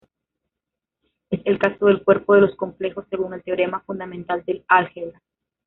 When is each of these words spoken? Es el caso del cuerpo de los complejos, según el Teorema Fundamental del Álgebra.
Es 1.29 1.41
el 1.45 1.59
caso 1.59 1.85
del 1.85 2.03
cuerpo 2.03 2.33
de 2.33 2.41
los 2.41 2.55
complejos, 2.55 3.05
según 3.11 3.35
el 3.35 3.43
Teorema 3.43 3.81
Fundamental 3.81 4.43
del 4.45 4.65
Álgebra. 4.67 5.21